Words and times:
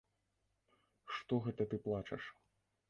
Што 1.19 1.41
гэта 1.45 1.63
ты 1.73 1.83
плачаш? 1.87 2.23